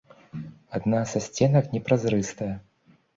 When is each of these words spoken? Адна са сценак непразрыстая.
Адна 0.77 1.01
са 1.11 1.21
сценак 1.25 1.69
непразрыстая. 1.77 2.57